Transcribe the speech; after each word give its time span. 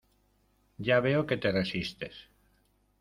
Ya 0.87 0.97
veo 1.07 1.21
que 1.31 1.37
te 1.43 1.51
resistes. 1.57 2.21